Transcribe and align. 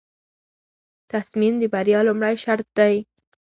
تصمیم 1.11 1.53
د 1.59 1.63
بریا 1.73 1.99
لومړی 2.07 2.35
شرط 2.43 2.67
دی. 2.79 2.95